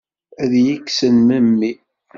Ad 0.43 0.51
iyi-kksen 0.59 1.15
memmi? 1.27 1.71